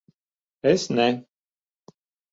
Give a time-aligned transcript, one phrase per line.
[0.71, 1.07] Es ne...